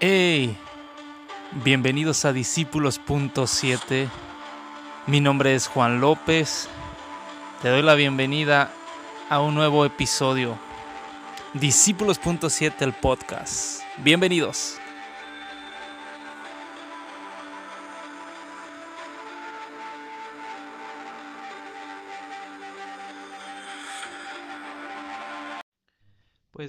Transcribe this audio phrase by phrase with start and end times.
[0.00, 0.56] Hey,
[1.64, 4.08] bienvenidos a Discípulos.7.
[5.08, 6.68] Mi nombre es Juan López.
[7.62, 8.70] Te doy la bienvenida
[9.28, 10.56] a un nuevo episodio.
[11.54, 13.82] Discípulos.7, el podcast.
[13.96, 14.78] Bienvenidos.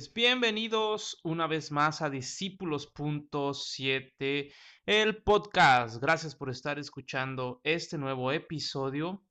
[0.08, 4.53] Bienvenidos una vez más a Discípulos.7,
[4.85, 6.02] el podcast.
[6.02, 9.25] Gracias por estar escuchando este nuevo episodio.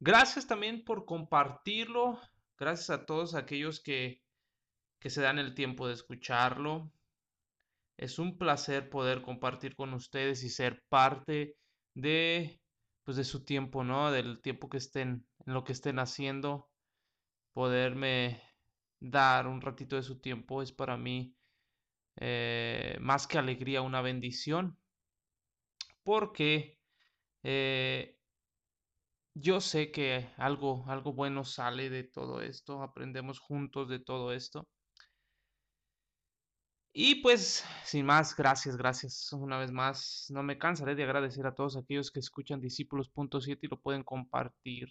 [0.00, 2.18] Gracias también por compartirlo.
[2.58, 4.22] Gracias a todos aquellos que,
[5.00, 6.90] que se dan el tiempo de escucharlo.
[7.98, 11.58] Es un placer poder compartir con ustedes y ser parte
[11.94, 12.58] de,
[13.04, 14.10] pues de su tiempo, ¿no?
[14.10, 16.70] Del tiempo que estén, en lo que estén haciendo.
[17.52, 18.49] Poderme
[19.00, 21.34] dar un ratito de su tiempo es para mí
[22.16, 24.78] eh, más que alegría una bendición
[26.02, 26.78] porque
[27.42, 28.18] eh,
[29.34, 34.68] yo sé que algo, algo bueno sale de todo esto, aprendemos juntos de todo esto.
[36.92, 40.26] Y pues, sin más, gracias, gracias una vez más.
[40.30, 44.88] No me cansaré de agradecer a todos aquellos que escuchan Discípulos.7 y lo pueden compartir.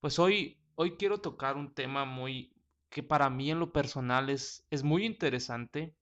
[0.00, 2.52] Pues hoy hoy quiero tocar un tema muy
[2.88, 5.94] que para mí en lo personal es, es muy interesante.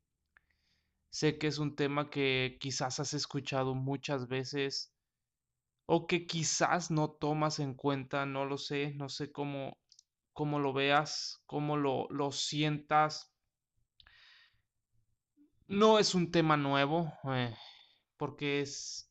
[1.11, 4.92] Sé que es un tema que quizás has escuchado muchas veces
[5.86, 9.78] o que quizás no tomas en cuenta, no lo sé, no sé cómo,
[10.33, 13.33] cómo lo veas, cómo lo, lo sientas.
[15.67, 17.55] No es un tema nuevo, eh,
[18.17, 19.11] porque es,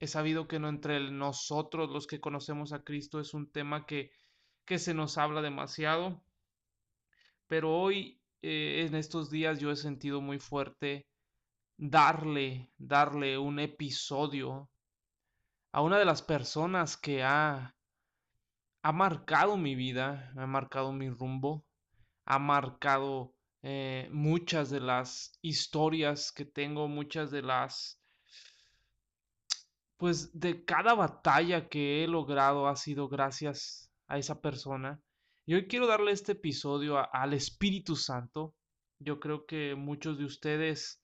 [0.00, 4.10] es sabido que no entre nosotros los que conocemos a Cristo es un tema que
[4.66, 6.22] que se nos habla demasiado.
[7.46, 11.06] Pero hoy, eh, en estos días, yo he sentido muy fuerte
[11.78, 14.68] darle, darle un episodio
[15.72, 17.76] a una de las personas que ha,
[18.82, 21.64] ha marcado mi vida, ha marcado mi rumbo,
[22.24, 28.00] ha marcado eh, muchas de las historias que tengo, muchas de las
[29.98, 35.00] pues de cada batalla que he logrado ha sido gracias a esa persona.
[35.46, 38.54] Y hoy quiero darle este episodio al Espíritu Santo.
[38.98, 41.00] Yo creo que muchos de ustedes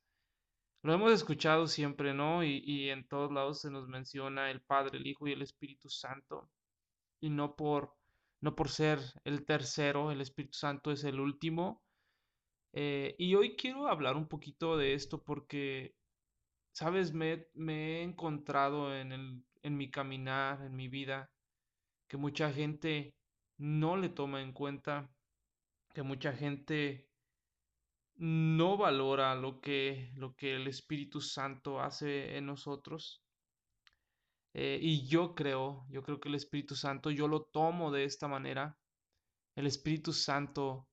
[0.83, 2.43] lo hemos escuchado siempre, ¿no?
[2.43, 5.89] Y, y, en todos lados se nos menciona el Padre, el Hijo y el Espíritu
[5.89, 6.51] Santo.
[7.21, 7.95] Y no por,
[8.41, 11.83] no por ser el tercero, el Espíritu Santo es el último.
[12.73, 15.95] Eh, y hoy quiero hablar un poquito de esto porque,
[16.73, 21.31] sabes, me, me he encontrado en, el, en mi caminar, en mi vida,
[22.13, 23.17] que mucha gente
[23.57, 25.11] no le toma en cuenta,
[25.95, 27.09] que mucha gente
[28.17, 33.25] no valora lo que, lo que el Espíritu Santo hace en nosotros.
[34.53, 38.29] Eh, y yo creo, yo creo que el Espíritu Santo, yo lo tomo de esta
[38.29, 38.77] manera.
[39.57, 40.87] El Espíritu Santo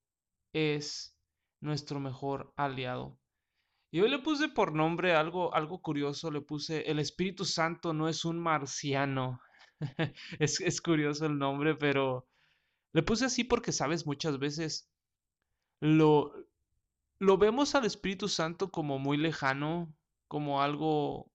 [0.54, 1.20] es
[1.60, 3.20] nuestro mejor aliado.
[3.92, 8.08] Y hoy le puse por nombre algo, algo curioso, le puse, el Espíritu Santo no
[8.08, 9.42] es un marciano,
[10.40, 12.28] es, curioso el nombre, pero
[12.94, 14.90] le puse así porque, sabes, muchas veces
[15.80, 16.34] lo,
[17.20, 19.94] lo vemos al Espíritu Santo como muy lejano,
[20.28, 21.32] como algo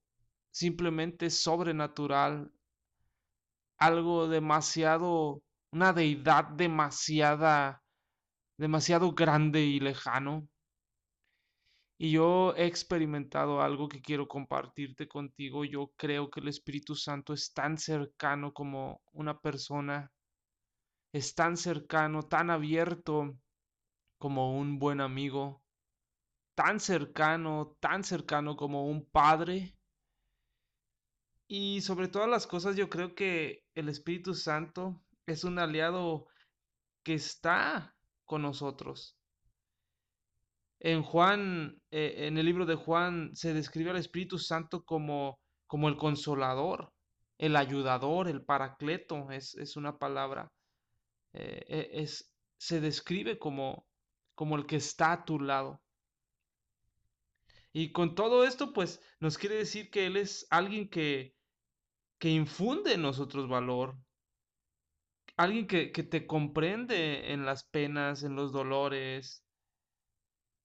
[0.51, 2.53] simplemente sobrenatural,
[3.79, 7.83] algo demasiado, una deidad demasiada,
[8.57, 10.49] demasiado grande y lejano.
[11.97, 15.65] Y yo he experimentado algo que quiero compartirte contigo.
[15.65, 20.11] Yo creo que el Espíritu Santo es tan cercano como una persona.
[21.13, 23.37] Es tan cercano, tan abierto
[24.19, 25.63] como un buen amigo.
[26.57, 29.77] Tan cercano, tan cercano como un padre.
[31.47, 36.27] Y sobre todas las cosas yo creo que el Espíritu Santo es un aliado
[37.05, 37.95] que está
[38.25, 39.17] con nosotros.
[40.85, 45.89] En Juan, eh, en el libro de Juan, se describe al Espíritu Santo como, como
[45.89, 46.93] el consolador,
[47.39, 50.53] el ayudador, el paracleto, es, una palabra.
[51.33, 53.87] Eh, e, es, se describe como,
[54.35, 55.81] como el que está a tu lado.
[57.73, 61.35] Y con todo esto, pues nos quiere decir que Él es alguien que,
[62.19, 63.97] que infunde en nosotros valor,
[65.39, 69.44] alguien que, que, te comprende en las penas, en los dolores,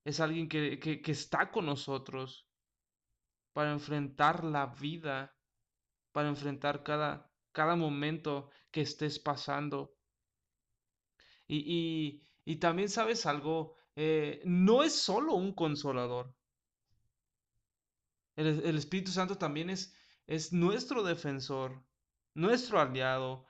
[0.09, 2.47] es alguien que, está con nosotros
[3.53, 5.35] para enfrentar la vida,
[6.11, 9.95] para enfrentar cada, cada momento que estés pasando.
[11.47, 12.25] Y,
[12.59, 16.33] también sabes algo, eh, no es solo un consolador.
[18.35, 19.95] El, el Espíritu Santo también es,
[20.25, 21.83] es nuestro defensor,
[22.33, 23.45] nuestro aliado,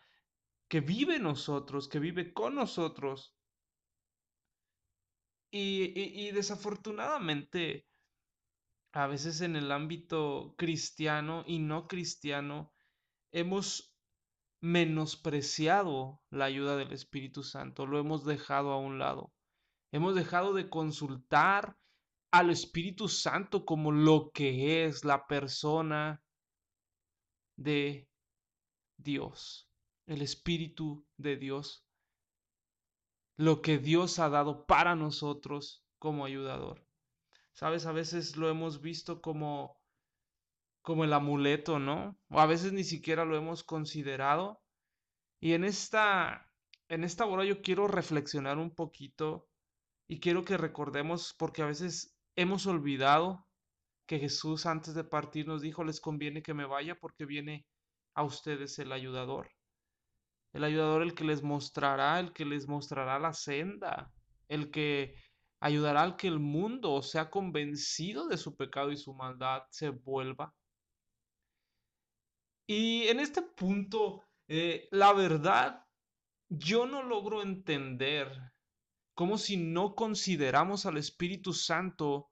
[0.68, 3.39] que vive nosotros, que vive con nosotros.
[5.52, 7.88] Y, desafortunadamente,
[8.94, 12.72] a veces en el ámbito cristiano y no cristiano,
[13.32, 13.96] hemos
[14.62, 19.32] menospreciado la ayuda del Espíritu Santo, lo hemos dejado a un lado.
[19.92, 21.76] Hemos dejado de consultar
[22.32, 26.22] al Espíritu Santo como lo que es la persona
[27.58, 28.08] de
[28.98, 29.68] Dios,
[30.06, 31.89] el Espíritu de Dios
[33.40, 36.86] lo que Dios ha dado para nosotros como ayudador.
[37.54, 39.80] Sabes, a veces lo hemos visto como
[40.82, 42.20] como el amuleto, ¿no?
[42.30, 44.62] O a veces ni siquiera lo hemos considerado.
[45.40, 46.52] Y en esta
[46.90, 49.48] en esta hora yo quiero reflexionar un poquito
[50.06, 53.48] y quiero que recordemos porque a veces hemos olvidado
[54.06, 57.66] que Jesús antes de partir nos dijo, les conviene que me vaya porque viene
[58.16, 59.50] a ustedes el ayudador
[60.54, 64.12] el ayudador el que les mostrará, el que les mostrará la senda,
[64.48, 65.16] el que
[65.62, 70.54] ayudará al que el mundo sea convencido de su pecado y su maldad se vuelva.
[72.68, 75.86] Y en este punto, eh, la verdad,
[76.50, 78.32] yo no logro entender
[79.16, 82.32] cómo si no consideramos al Espíritu Santo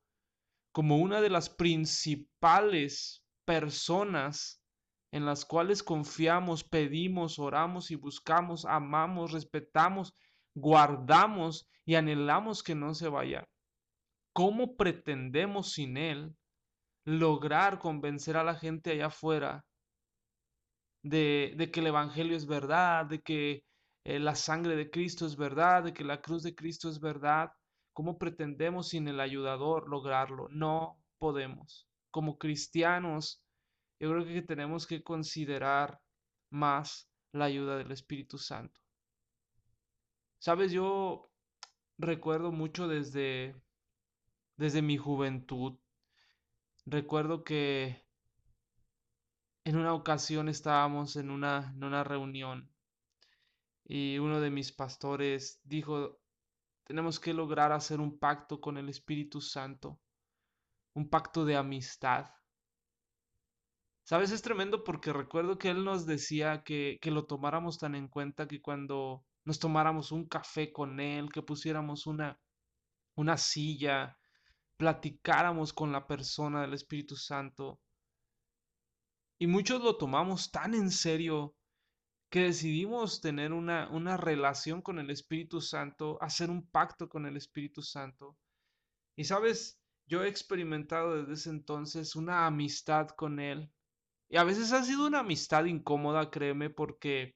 [0.71, 4.61] como una de las principales personas
[5.11, 10.13] en las cuales confiamos, pedimos, oramos y buscamos, amamos, respetamos,
[10.53, 13.47] guardamos y anhelamos que no se vaya.
[14.33, 16.35] ¿Cómo pretendemos sin Él
[17.05, 19.65] lograr convencer a la gente allá afuera
[21.03, 23.63] de, de que el Evangelio es verdad, de que
[24.03, 27.51] eh, la sangre de Cristo es verdad, de que la cruz de Cristo es verdad?
[27.93, 30.47] ¿Cómo pretendemos sin el ayudador lograrlo?
[30.49, 31.87] No podemos.
[32.11, 33.41] Como cristianos,
[33.99, 35.99] yo creo que tenemos que considerar
[36.49, 38.79] más la ayuda del Espíritu Santo.
[40.39, 41.29] Sabes, yo
[41.97, 43.55] recuerdo mucho desde,
[44.55, 45.77] desde mi juventud.
[46.85, 48.05] Recuerdo que
[49.65, 52.71] en una ocasión estábamos en una, en una reunión
[53.83, 56.19] y uno de mis pastores dijo,
[56.83, 59.99] tenemos que lograr hacer un pacto con el Espíritu Santo,
[60.93, 62.29] un pacto de amistad.
[64.07, 68.07] Sabes, es tremendo porque recuerdo que él nos decía que, que lo tomáramos tan en
[68.07, 72.39] cuenta que cuando nos tomáramos un café con él, que pusiéramos una,
[73.15, 74.17] una silla,
[74.77, 77.81] platicáramos con la persona del Espíritu Santo.
[79.39, 81.53] Y muchos lo tomamos tan en serio
[82.29, 87.35] que decidimos tener una, una relación con el Espíritu Santo, hacer un pacto con el
[87.35, 88.37] Espíritu Santo.
[89.17, 93.69] Y sabes, yo he experimentado desde ese entonces una amistad con Él,
[94.29, 97.35] y a veces ha sido una amistad incómoda, créeme, porque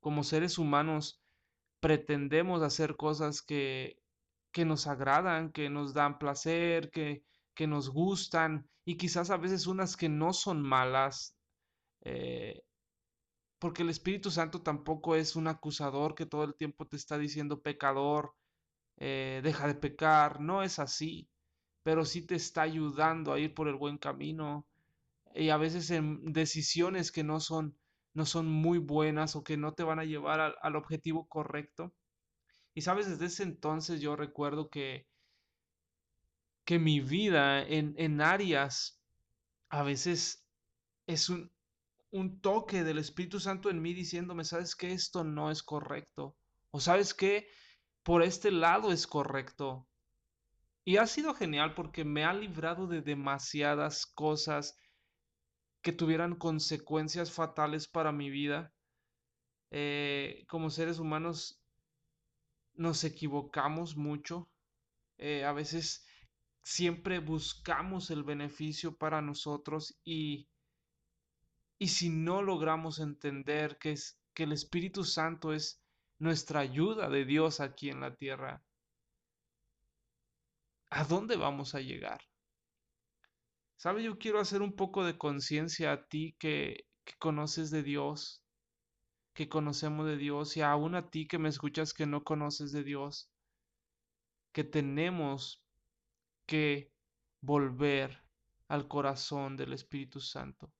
[0.00, 1.22] como seres humanos
[1.80, 3.98] pretendemos hacer cosas que,
[4.52, 7.24] que nos agradan, que nos dan placer, que,
[7.54, 11.36] que nos gustan, y quizás a veces unas que no son malas,
[12.02, 12.62] eh,
[13.58, 17.62] porque el Espíritu Santo tampoco es un acusador que todo el tiempo te está diciendo
[17.62, 18.34] pecador,
[18.96, 21.28] eh, deja de pecar, no es así,
[21.82, 24.66] pero sí te está ayudando a ir por el buen camino,
[25.34, 27.76] y a veces en decisiones que no son,
[28.14, 31.94] no son muy buenas o que no te van a llevar al, al objetivo correcto.
[32.74, 35.06] Y sabes, desde ese entonces yo recuerdo que,
[36.64, 39.00] que mi vida en, en áreas
[39.70, 40.44] a veces
[41.06, 41.52] es un,
[42.10, 46.36] un toque del Espíritu Santo en mí diciéndome, sabes que esto no es correcto.
[46.70, 47.48] O sabes que
[48.02, 49.88] por este lado es correcto.
[50.84, 54.76] Y ha sido genial porque me ha librado de demasiadas cosas
[55.82, 58.72] que tuvieran consecuencias fatales para mi vida.
[59.70, 61.60] Eh, como seres humanos
[62.74, 64.48] nos equivocamos mucho.
[65.18, 66.06] Eh, a veces
[66.62, 70.48] siempre buscamos el beneficio para nosotros y,
[71.78, 75.82] y si no logramos entender que, es, que el Espíritu Santo es
[76.18, 78.62] nuestra ayuda de Dios aquí en la tierra,
[80.90, 82.20] ¿a dónde vamos a llegar?
[83.82, 84.04] ¿Sabes?
[84.04, 88.40] Yo quiero hacer un poco de conciencia a ti que, que conoces de Dios,
[89.34, 92.84] que conocemos de Dios, y aún a ti que me escuchas que no conoces de
[92.84, 93.32] Dios,
[94.52, 95.64] que tenemos
[96.46, 96.92] que
[97.40, 98.22] volver
[98.68, 100.72] al corazón del Espíritu Santo,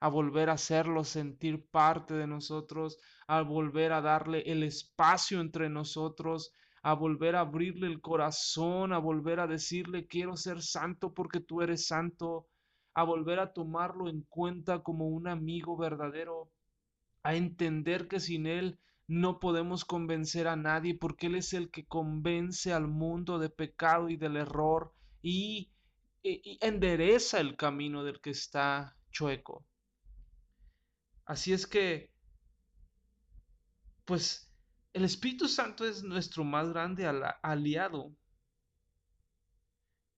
[0.00, 2.98] a volver a hacerlo sentir parte de nosotros,
[3.28, 6.50] a volver a darle el espacio entre nosotros,
[6.82, 11.62] a volver a abrirle el corazón, a volver a decirle, quiero ser santo porque tú
[11.62, 12.46] eres santo,
[12.94, 16.50] a volver a tomarlo en cuenta como un amigo verdadero,
[17.22, 21.86] a entender que sin Él no podemos convencer a nadie porque Él es el que
[21.86, 24.92] convence al mundo de pecado y del error
[25.22, 25.70] y,
[26.22, 29.64] y, endereza el camino del que está chueco.
[31.24, 32.10] Así es que,
[34.04, 34.47] pues,
[34.92, 37.06] el Espíritu Santo es nuestro más grande
[37.42, 38.14] aliado.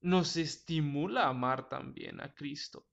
[0.00, 2.86] Nos estimula a amar también a Cristo.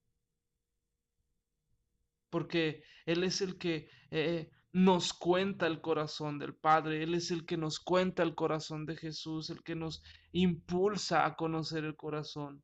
[2.29, 7.45] Porque Él es el que eh, nos cuenta el corazón del Padre, Él es el
[7.45, 10.03] que nos cuenta el corazón de Jesús, el que nos
[10.33, 12.63] impulsa a conocer el corazón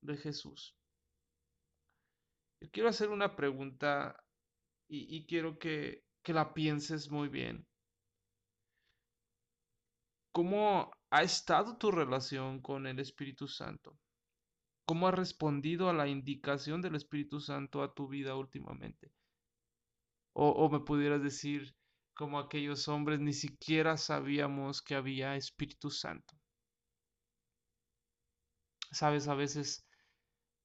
[0.00, 0.74] de Jesús.
[2.60, 4.16] Yo quiero hacer una pregunta
[4.88, 7.66] y, quiero que, que la pienses muy bien.
[10.32, 13.98] ¿Cómo ha estado tu relación con el Espíritu Santo?
[14.86, 19.12] ¿Cómo ha respondido a la indicación del Espíritu Santo a tu vida últimamente?
[20.34, 21.76] O, me pudieras decir,
[22.14, 26.34] como aquellos hombres, ni siquiera sabíamos que había Espíritu Santo.
[28.90, 29.86] Sabes, a veces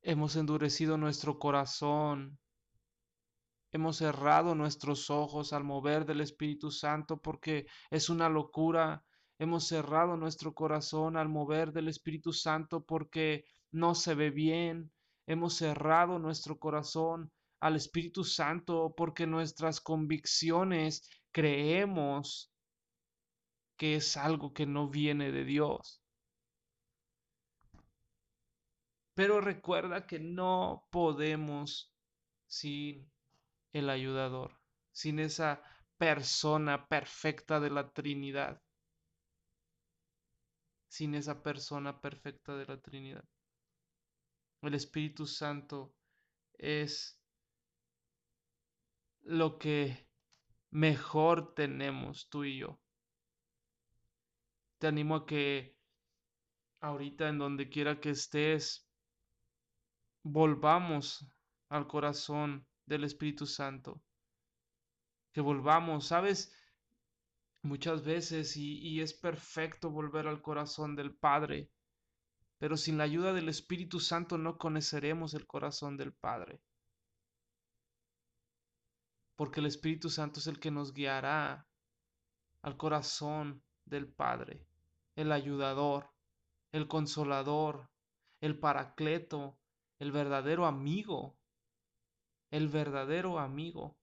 [0.02, 2.40] hemos endurecido nuestro corazón,
[3.72, 9.04] hemos cerrado nuestros ojos al mover del Espíritu Santo porque es una locura.
[9.40, 14.92] Hemos cerrado nuestro corazón al mover del Espíritu Santo porque no se ve bien.
[15.28, 22.52] Hemos cerrado nuestro corazón al Espíritu Santo porque nuestras convicciones creemos
[23.78, 26.02] que es algo que no viene de Dios.
[29.14, 31.94] Pero recuerda que no podemos
[32.48, 33.12] sin
[33.74, 34.60] el ayudador,
[34.92, 35.62] sin esa
[35.98, 38.62] persona perfecta de la Trinidad,
[40.88, 43.26] sin esa persona perfecta de la Trinidad.
[44.62, 45.94] El Espíritu Santo
[46.54, 47.22] es
[49.22, 50.08] lo que
[50.72, 52.80] mejor tenemos tú y yo.
[54.80, 55.78] Te animo a que
[56.82, 58.88] ahorita en donde quiera que estés,
[60.24, 61.26] volvamos
[61.70, 64.02] al corazón del Espíritu Santo.
[65.34, 66.54] Que volvamos, ¿sabes?
[67.68, 71.70] Muchas veces, y, es perfecto volver al corazón del Padre,
[72.58, 76.62] pero sin la ayuda del Espíritu Santo no conoceremos el corazón del Padre
[79.38, 81.68] porque el Espíritu Santo es el que nos guiará
[82.64, 84.66] al corazón del Padre,
[85.16, 86.10] el ayudador,
[86.72, 87.88] el consolador,
[88.42, 89.60] el paracleto,
[90.00, 91.38] el verdadero amigo,
[92.50, 93.96] el verdadero amigo.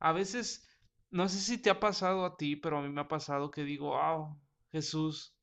[0.00, 0.66] A veces,
[1.10, 3.64] no sé si te ha pasado a ti, pero a mí me ha pasado que
[3.64, 4.38] digo, oh,
[4.72, 5.34] Jesús,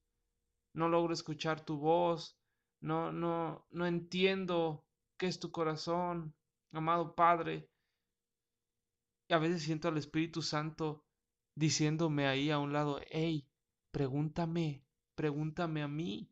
[0.73, 2.37] no logro escuchar tu voz,
[2.79, 4.85] no, no, no entiendo
[5.17, 6.35] qué es tu corazón,
[6.71, 7.69] amado Padre,
[9.29, 11.03] a veces siento al Espíritu Santo
[11.55, 13.47] diciéndome ahí a un lado, hey,
[13.91, 16.31] pregúntame, pregúntame a mí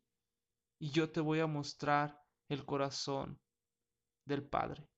[0.78, 3.38] y yo te voy a mostrar el corazón
[4.24, 4.88] del Padre.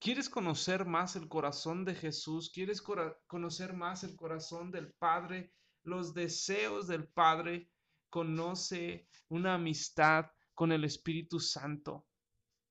[0.00, 2.50] ¿Quieres conocer más el corazón de Jesús?
[2.54, 2.80] ¿Quieres
[3.26, 5.52] conocer más el corazón del Padre?
[5.82, 7.68] Los deseos del Padre.
[8.08, 12.06] Conoce una amistad con el Espíritu Santo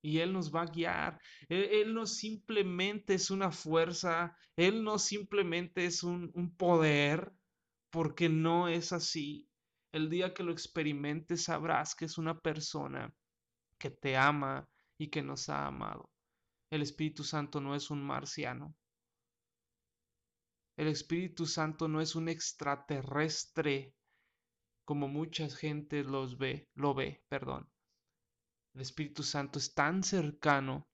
[0.01, 1.19] y Él nos va a guiar.
[1.49, 7.33] Él, no simplemente es una fuerza, Él no simplemente es un, un poder,
[7.89, 9.49] porque no es así.
[9.91, 13.13] El día que lo experimentes sabrás que es una persona
[13.77, 14.67] que te ama
[14.97, 16.09] y que nos ha amado.
[16.69, 18.75] El Espíritu Santo no es un marciano.
[20.75, 23.95] El Espíritu Santo no es un extraterrestre
[24.85, 27.69] como mucha gente los ve, lo ve, perdón.
[28.73, 30.87] El Espíritu Santo es tan cercano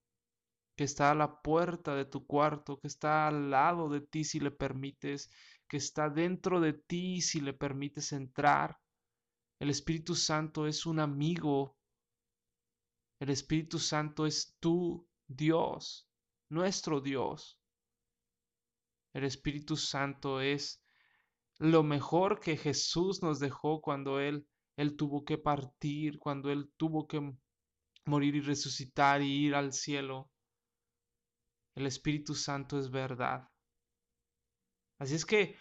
[0.76, 4.40] que está a la puerta de tu cuarto, que está al lado de ti si
[4.40, 5.30] le permites,
[5.68, 8.78] que está dentro de ti si le permites entrar.
[9.60, 11.76] El Espíritu Santo es un amigo.
[13.20, 16.08] El Espíritu Santo es tu Dios,
[16.48, 17.58] nuestro Dios.
[19.12, 20.82] El Espíritu Santo es
[21.58, 27.06] lo mejor que Jesús nos dejó cuando Él, Él tuvo que partir, cuando Él tuvo
[27.06, 27.32] que
[28.06, 30.30] morir y resucitar y ir al cielo.
[31.74, 33.48] El Espíritu Santo es verdad.
[34.98, 35.56] Así es que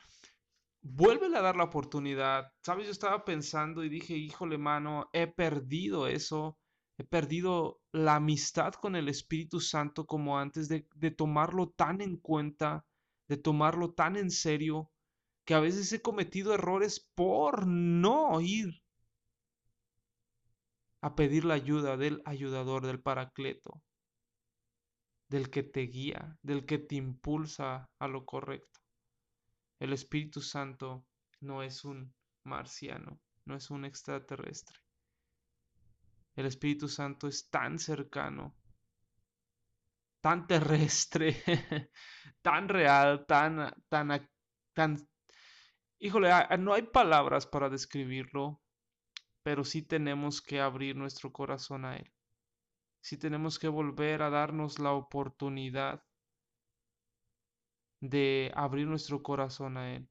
[0.82, 2.51] vuélvele a dar la oportunidad.
[2.63, 6.58] Sabes, yo estaba pensando y dije, híjole, mano, he perdido eso.
[6.97, 10.81] He perdido la amistad con el Espíritu Santo como antes de,
[11.12, 12.85] tomarlo tan en cuenta,
[13.27, 14.91] de tomarlo tan en serio,
[15.45, 18.83] que a veces he cometido errores por no ir
[21.01, 23.81] a pedir la ayuda del ayudador, del paracleto,
[25.29, 28.79] del que te guía, del que te impulsa a lo correcto.
[29.79, 31.05] El Espíritu Santo
[31.41, 34.82] no es un marciano, no es un extraterrestre.
[36.35, 38.55] El Espíritu Santo es tan cercano,
[40.21, 41.35] tan terrestre,
[42.41, 44.29] tan real, tan, tan,
[44.73, 44.97] tan...
[45.99, 48.61] Híjole, no hay palabras para describirlo,
[49.43, 52.11] pero sí tenemos que abrir nuestro corazón a Él.
[53.01, 56.03] Sí tenemos que volver a darnos la oportunidad
[57.99, 60.09] de abrir nuestro corazón a Él.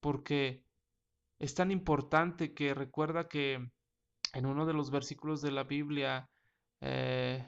[0.00, 0.64] Porque
[1.38, 3.70] es tan importante que recuerda que
[4.32, 6.28] en uno de los versículos de la Biblia
[6.80, 7.46] eh,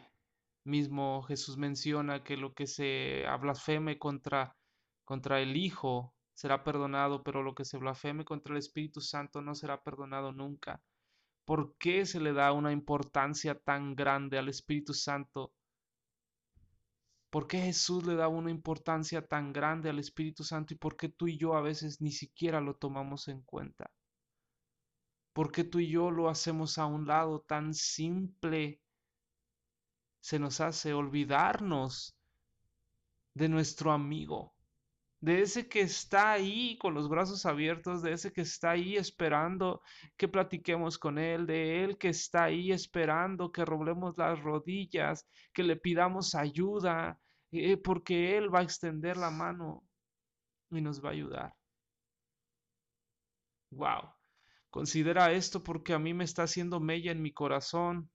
[0.65, 4.57] mismo Jesús menciona que lo que se blasfeme contra,
[5.05, 9.55] contra el Hijo será perdonado, pero lo que se blasfeme contra el Espíritu Santo no
[9.55, 10.83] será perdonado nunca.
[11.45, 15.53] ¿Por qué se le da una importancia tan grande al Espíritu Santo?
[17.31, 21.09] ¿Por qué Jesús le da una importancia tan grande al Espíritu Santo y por qué
[21.09, 23.91] tú y yo a veces ni siquiera lo tomamos en cuenta?
[25.35, 28.81] ¿Por qué tú y yo lo hacemos a un lado tan simple?
[30.21, 32.17] Se nos hace olvidarnos
[33.35, 34.55] de nuestro amigo,
[35.21, 39.83] de ese que está ahí con los brazos abiertos, de ese que está ahí esperando
[40.17, 45.65] que platiquemos con él, de él que está ahí esperando que roblemos las rodillas, que
[45.65, 47.19] le pidamos ayuda,
[47.51, 49.83] eh, porque él va a extender la mano
[50.71, 51.55] y nos va a ayudar.
[53.73, 54.15] Wow.
[54.75, 58.11] Considera esto porque a mí me está haciendo mella en mi corazón.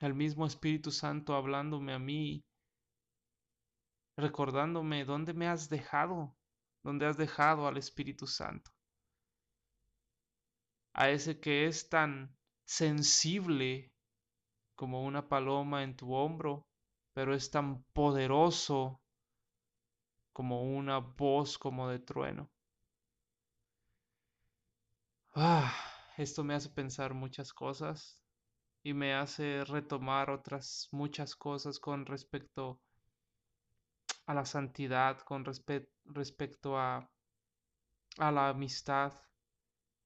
[0.00, 2.44] El mismo Espíritu Santo hablándome a mí
[4.18, 6.36] recordándome dónde me has dejado,
[6.82, 8.70] dónde has dejado al Espíritu Santo.
[10.92, 12.36] A ese que es tan
[12.66, 13.94] sensible
[14.74, 16.68] como una paloma en tu hombro,
[17.14, 19.00] pero es tan poderoso
[20.34, 22.50] como una voz como de trueno.
[25.36, 25.72] Ah,
[26.16, 28.20] esto me hace pensar muchas cosas
[28.82, 32.80] y me hace retomar otras muchas cosas con respecto
[34.26, 37.10] a la santidad, con respecto a,
[38.18, 39.14] a la amistad,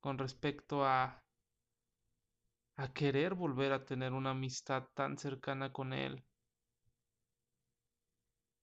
[0.01, 1.23] con respecto a,
[2.79, 6.25] a querer volver a tener una amistad tan cercana con Él,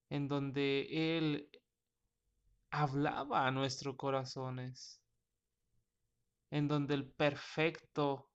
[0.10, 1.50] en donde Él
[2.72, 5.02] hablaba a nuestros corazones,
[6.52, 8.30] en donde el perfecto,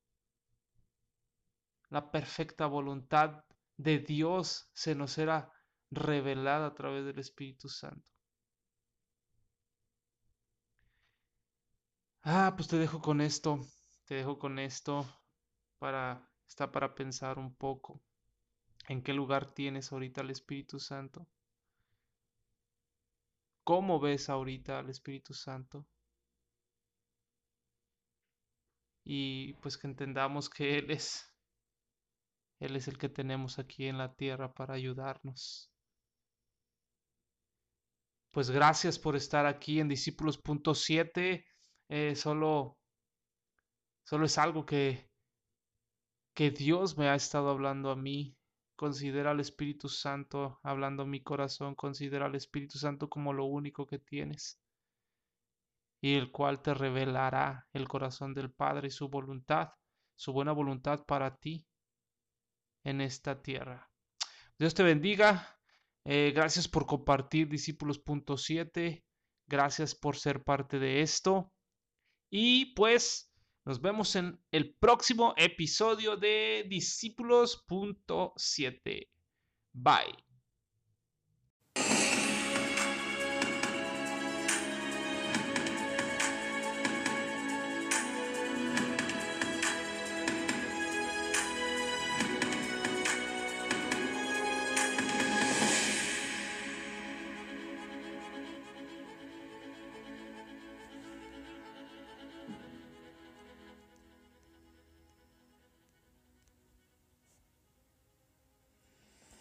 [1.89, 3.45] la perfecta voluntad
[3.77, 5.51] de Dios se nos era
[5.91, 8.11] revelada a través del Espíritu Santo.
[12.25, 13.61] Ah, pues te dejo con esto,
[14.05, 15.05] te dejo con esto
[15.79, 18.03] para está para pensar un poco
[18.89, 21.27] en qué lugar tienes ahorita el Espíritu Santo.
[23.65, 25.87] ¿Cómo ves ahorita al Espíritu Santo?
[29.05, 31.35] Y pues que entendamos que Él es,
[32.61, 35.73] Él es el que tenemos aquí en la tierra para ayudarnos.
[38.33, 41.45] Pues gracias por estar aquí en Discípulos.7.
[41.91, 42.79] Eh, solo,
[44.05, 45.11] solo es algo que,
[46.35, 48.37] que Dios me ha estado hablando a mí.
[48.75, 51.75] Considera al Espíritu Santo hablando a mi corazón.
[51.75, 54.62] Considera al Espíritu Santo como lo único que tienes.
[56.03, 59.71] Y el cual te revelará el corazón del Padre y su voluntad,
[60.15, 61.67] su buena voluntad para ti
[62.85, 63.91] en esta tierra.
[64.59, 65.59] Dios te bendiga.
[66.05, 69.05] Eh, gracias por compartir discípulos.7.
[69.47, 71.53] Gracias por ser parte de esto.
[72.31, 73.33] Y pues
[73.65, 79.09] nos vemos en el próximo episodio de discípulos.7.
[79.73, 80.32] Bye.